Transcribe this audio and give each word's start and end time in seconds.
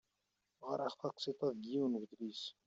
Ɣriɣ 0.71 0.93
taqsiṭ-a 0.99 1.49
deg 1.55 1.65
yiwen 1.71 1.97
udlis. 2.01 2.43